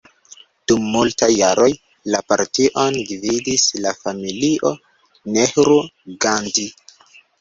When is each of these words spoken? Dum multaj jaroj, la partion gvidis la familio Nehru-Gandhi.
Dum 0.69 0.85
multaj 0.93 1.27
jaroj, 1.33 1.67
la 2.15 2.21
partion 2.33 2.97
gvidis 3.11 3.67
la 3.85 3.93
familio 4.03 4.73
Nehru-Gandhi. 5.37 6.69